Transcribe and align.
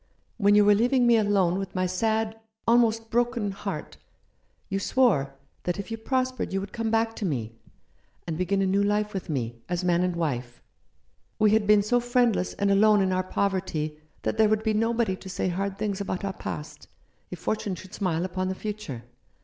When 0.37 0.55
you 0.55 0.65
were 0.65 0.73
leaving 0.73 1.05
me 1.05 1.15
alone 1.17 1.59
with 1.59 1.75
my 1.75 1.85
sad— 1.85 2.39
almost 2.67 3.11
broken— 3.11 3.51
heart, 3.51 3.97
you 4.67 4.79
swore 4.79 5.35
that 5.61 5.77
if 5.77 5.91
you 5.91 5.97
prospered 5.99 6.51
you 6.51 6.59
would 6.59 6.73
come 6.73 6.89
back 6.89 7.15
to 7.17 7.23
me, 7.23 7.53
and 8.25 8.35
begin 8.35 8.63
a 8.63 8.65
new 8.65 8.81
life 8.81 9.13
with 9.13 9.29
me, 9.29 9.61
as 9.69 9.83
man 9.83 10.01
and 10.01 10.15
wife. 10.15 10.59
We 11.37 11.51
had 11.51 11.67
been 11.67 11.83
so 11.83 11.99
friendless 11.99 12.53
and 12.55 12.71
alone 12.71 13.01
in 13.03 13.11
our 13.13 13.21
poverty 13.21 13.99
that 14.23 14.39
there 14.39 14.49
would 14.49 14.63
be 14.63 14.73
nobody 14.73 15.15
to 15.17 15.29
say 15.29 15.49
hard 15.49 15.77
things 15.77 16.01
about 16.01 16.25
our 16.25 16.33
past, 16.33 16.87
if 17.29 17.37
fortune 17.37 17.75
should 17.75 17.93
smile 17.93 18.25
upon 18.25 18.47
the 18.49 18.55
future. 18.55 19.03